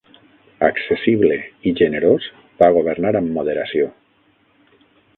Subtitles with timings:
[0.67, 1.37] Accessible
[1.71, 2.31] i generós,
[2.65, 3.95] va governar amb moderació.